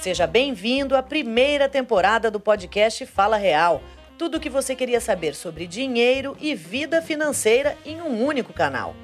[0.00, 3.82] Seja bem-vindo à primeira temporada do podcast Fala Real.
[4.16, 8.94] Tudo o que você queria saber sobre dinheiro e vida financeira em um único canal.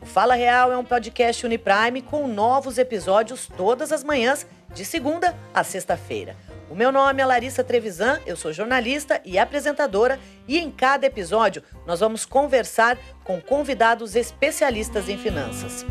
[0.00, 5.34] O Fala Real é um podcast Uniprime com novos episódios todas as manhãs, de segunda
[5.54, 6.36] a sexta-feira.
[6.68, 11.62] O meu nome é Larissa Trevisan, eu sou jornalista e apresentadora, e em cada episódio
[11.86, 15.84] nós vamos conversar com convidados especialistas em finanças.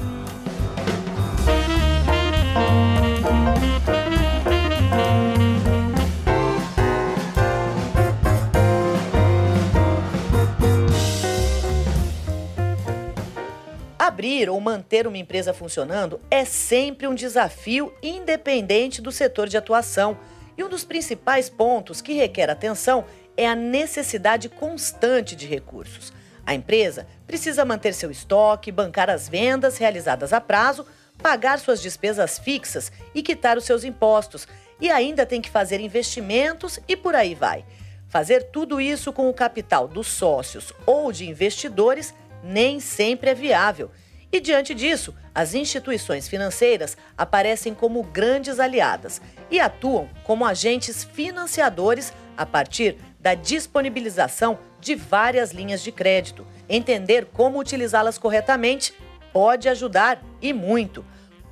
[14.32, 20.18] Abrir ou manter uma empresa funcionando é sempre um desafio independente do setor de atuação.
[20.58, 23.04] E um dos principais pontos que requer atenção
[23.36, 26.14] é a necessidade constante de recursos.
[26.46, 30.86] A empresa precisa manter seu estoque, bancar as vendas realizadas a prazo,
[31.22, 34.48] pagar suas despesas fixas e quitar os seus impostos.
[34.80, 37.66] E ainda tem que fazer investimentos e por aí vai.
[38.08, 43.92] Fazer tudo isso com o capital dos sócios ou de investidores nem sempre é viável.
[44.32, 52.14] E diante disso, as instituições financeiras aparecem como grandes aliadas e atuam como agentes financiadores
[52.38, 56.48] a partir da disponibilização de várias linhas de crédito.
[56.70, 58.94] Entender como utilizá-las corretamente
[59.34, 61.06] pode ajudar e muito.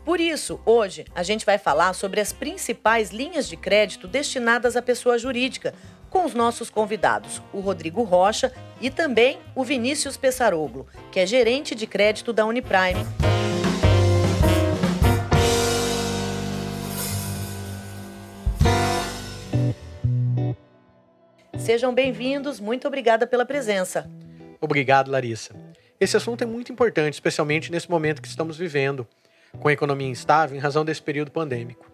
[0.06, 4.82] Por isso, hoje a gente vai falar sobre as principais linhas de crédito destinadas à
[4.82, 5.74] pessoa jurídica,
[6.10, 11.76] com os nossos convidados, o Rodrigo Rocha e também o Vinícius Pessaroglo, que é gerente
[11.76, 13.06] de crédito da Uniprime.
[21.58, 24.10] Sejam bem-vindos, muito obrigada pela presença.
[24.60, 25.54] Obrigado, Larissa.
[26.00, 29.08] Esse assunto é muito importante, especialmente nesse momento que estamos vivendo,
[29.60, 31.86] com a economia instável em razão desse período pandêmico.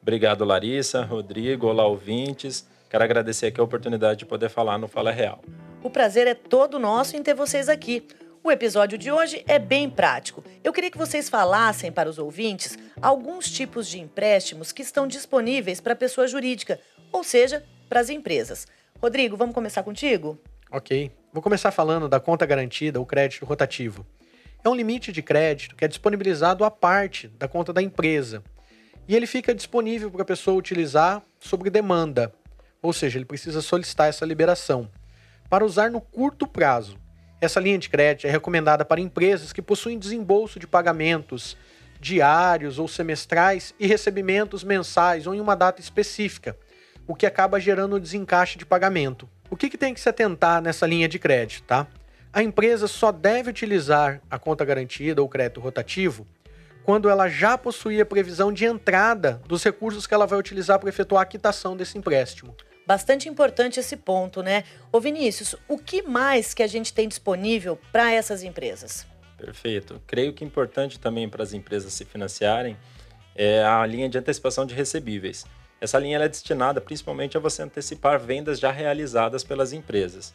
[0.00, 2.66] Obrigado, Larissa, Rodrigo, olá ouvintes.
[2.92, 5.42] Quero agradecer aqui a oportunidade de poder falar no Fala Real.
[5.82, 8.06] O prazer é todo nosso em ter vocês aqui.
[8.44, 10.44] O episódio de hoje é bem prático.
[10.62, 15.80] Eu queria que vocês falassem para os ouvintes alguns tipos de empréstimos que estão disponíveis
[15.80, 16.78] para a pessoa jurídica,
[17.10, 18.66] ou seja, para as empresas.
[19.00, 20.38] Rodrigo, vamos começar contigo?
[20.70, 21.10] Ok.
[21.32, 24.06] Vou começar falando da conta garantida, o crédito rotativo.
[24.62, 28.42] É um limite de crédito que é disponibilizado à parte da conta da empresa.
[29.08, 32.30] E ele fica disponível para a pessoa utilizar sobre demanda,
[32.82, 34.90] ou seja, ele precisa solicitar essa liberação.
[35.48, 36.98] Para usar no curto prazo,
[37.40, 41.56] essa linha de crédito é recomendada para empresas que possuem desembolso de pagamentos
[42.00, 46.56] diários ou semestrais e recebimentos mensais ou em uma data específica,
[47.06, 49.28] o que acaba gerando desencaixe de pagamento.
[49.48, 51.86] O que, que tem que se atentar nessa linha de crédito, tá?
[52.32, 56.26] A empresa só deve utilizar a conta garantida ou crédito rotativo
[56.82, 61.22] quando ela já possuía previsão de entrada dos recursos que ela vai utilizar para efetuar
[61.22, 62.56] a quitação desse empréstimo.
[62.86, 64.64] Bastante importante esse ponto, né?
[64.90, 69.06] Ô Vinícius, o que mais que a gente tem disponível para essas empresas?
[69.36, 70.00] Perfeito.
[70.06, 72.76] Creio que é importante também para as empresas se financiarem
[73.34, 75.46] é a linha de antecipação de recebíveis.
[75.80, 80.34] Essa linha é destinada principalmente a você antecipar vendas já realizadas pelas empresas.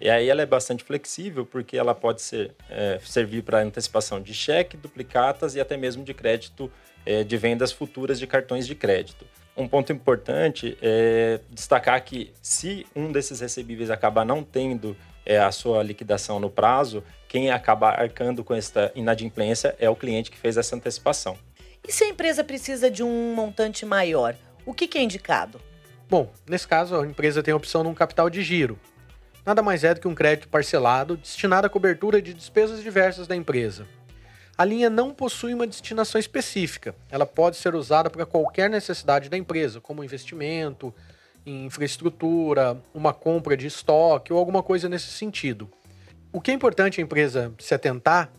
[0.00, 4.32] E aí ela é bastante flexível porque ela pode ser, é, servir para antecipação de
[4.32, 6.70] cheque, duplicatas e até mesmo de crédito
[7.04, 9.26] é, de vendas futuras de cartões de crédito.
[9.56, 14.94] Um ponto importante é destacar que se um desses recebíveis acabar não tendo
[15.24, 20.30] é, a sua liquidação no prazo, quem acaba arcando com esta inadimplência é o cliente
[20.30, 21.38] que fez essa antecipação.
[21.86, 24.36] E se a empresa precisa de um montante maior,
[24.66, 25.60] o que, que é indicado?
[26.08, 28.78] Bom, nesse caso, a empresa tem a opção de um capital de giro.
[29.44, 33.34] Nada mais é do que um crédito parcelado destinado à cobertura de despesas diversas da
[33.34, 33.86] empresa.
[34.58, 36.94] A linha não possui uma destinação específica.
[37.10, 40.94] Ela pode ser usada para qualquer necessidade da empresa, como investimento
[41.44, 45.70] em infraestrutura, uma compra de estoque ou alguma coisa nesse sentido.
[46.32, 48.30] O que é importante a empresa se atentar,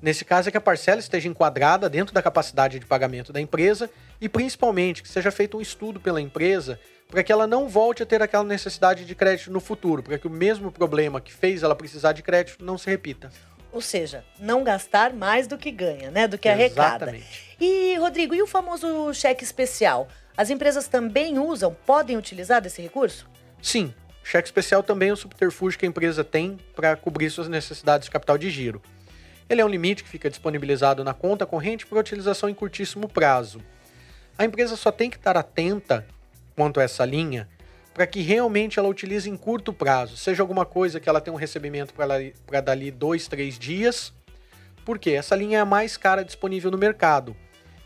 [0.00, 3.88] nesse caso, é que a parcela esteja enquadrada dentro da capacidade de pagamento da empresa
[4.20, 6.78] e, principalmente, que seja feito um estudo pela empresa
[7.08, 10.26] para que ela não volte a ter aquela necessidade de crédito no futuro, para que
[10.26, 13.30] o mesmo problema que fez ela precisar de crédito não se repita.
[13.76, 16.26] Ou seja, não gastar mais do que ganha, né?
[16.26, 17.04] Do que arrecada.
[17.10, 17.56] Exatamente.
[17.60, 20.08] E, Rodrigo, e o famoso cheque especial?
[20.34, 23.28] As empresas também usam, podem utilizar desse recurso?
[23.60, 23.92] Sim,
[24.24, 28.10] cheque especial também é um subterfúgio que a empresa tem para cobrir suas necessidades de
[28.10, 28.80] capital de giro.
[29.46, 33.60] Ele é um limite que fica disponibilizado na conta corrente para utilização em curtíssimo prazo.
[34.38, 36.06] A empresa só tem que estar atenta
[36.54, 37.46] quanto a essa linha
[37.96, 41.38] para que realmente ela utilize em curto prazo, seja alguma coisa que ela tenha um
[41.38, 44.12] recebimento para dali dois, três dias,
[44.84, 47.34] porque essa linha é a mais cara disponível no mercado.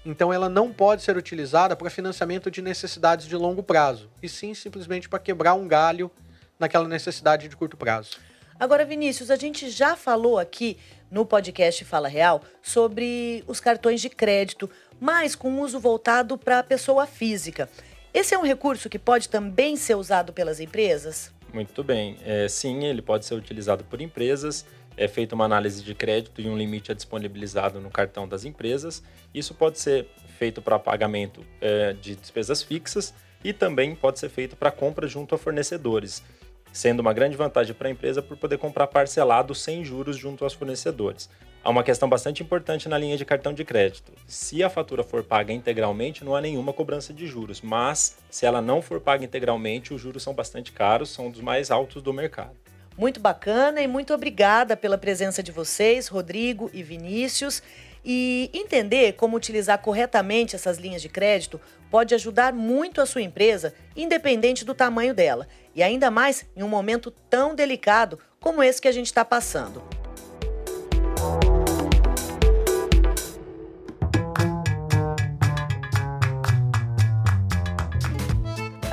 [0.05, 4.53] Então ela não pode ser utilizada para financiamento de necessidades de longo prazo, e sim
[4.53, 6.11] simplesmente para quebrar um galho
[6.59, 8.19] naquela necessidade de curto prazo.
[8.59, 10.77] Agora, Vinícius, a gente já falou aqui
[11.09, 14.69] no podcast Fala Real sobre os cartões de crédito,
[14.99, 17.71] mas com uso voltado para a pessoa física.
[18.13, 21.33] Esse é um recurso que pode também ser usado pelas empresas?
[21.53, 22.17] Muito bem.
[22.25, 24.67] É, sim, ele pode ser utilizado por empresas.
[24.97, 29.03] É feita uma análise de crédito e um limite é disponibilizado no cartão das empresas.
[29.33, 30.09] Isso pode ser
[30.39, 33.15] feito para pagamento é, de despesas fixas
[33.45, 36.23] e também pode ser feito para compra junto a fornecedores
[36.73, 40.55] sendo uma grande vantagem para a empresa por poder comprar parcelado sem juros junto aos
[40.55, 41.29] fornecedores.
[41.63, 44.13] Há uma questão bastante importante na linha de cartão de crédito.
[44.27, 48.63] Se a fatura for paga integralmente, não há nenhuma cobrança de juros, mas se ela
[48.63, 52.57] não for paga integralmente, os juros são bastante caros, são dos mais altos do mercado.
[52.97, 57.63] Muito bacana e muito obrigada pela presença de vocês, Rodrigo e Vinícius.
[58.03, 61.61] E entender como utilizar corretamente essas linhas de crédito
[61.91, 65.47] pode ajudar muito a sua empresa, independente do tamanho dela.
[65.75, 70.00] E ainda mais em um momento tão delicado como esse que a gente está passando.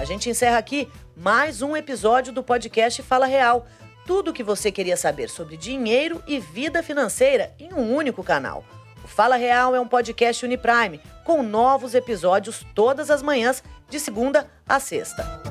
[0.07, 3.67] Gente encerra aqui mais um episódio do podcast Fala Real.
[4.05, 8.63] Tudo o que você queria saber sobre dinheiro e vida financeira em um único canal.
[9.03, 14.49] O Fala Real é um podcast Uniprime, com novos episódios todas as manhãs, de segunda
[14.65, 15.46] a sexta.